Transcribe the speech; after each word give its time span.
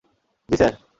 জ্বি, 0.49 0.55
স্যার! 0.57 0.73